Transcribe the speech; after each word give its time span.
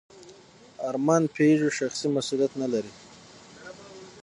ارمان 0.87 1.23
پيژو 1.35 1.69
شخصي 1.79 2.07
مسوولیت 2.15 2.51
نهلري. 2.59 2.91